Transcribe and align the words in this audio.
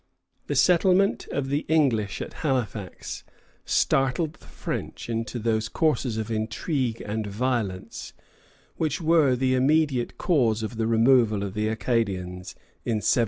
The 0.47 0.55
settlement 0.55 1.27
of 1.27 1.49
the 1.49 1.63
English 1.67 2.23
at 2.23 2.33
Halifax 2.41 3.23
startled 3.65 4.33
the 4.33 4.47
French 4.47 5.07
into 5.11 5.37
those 5.37 5.69
courses 5.69 6.17
of 6.17 6.31
intrigue 6.31 7.03
and 7.05 7.27
violence 7.27 8.13
which 8.77 8.99
were 8.99 9.35
the 9.35 9.53
immediate 9.53 10.17
cause 10.17 10.63
of 10.63 10.77
the 10.77 10.87
removal 10.87 11.43
of 11.43 11.53
the 11.53 11.67
Acadians 11.67 12.55
in 12.83 12.95
1755. 12.95 13.17